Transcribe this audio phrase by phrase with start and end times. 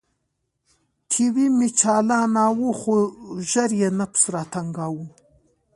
[1.09, 2.95] ټي وي مې چالاناوه خو
[3.49, 5.05] ژر يې نفس راتنګاوه.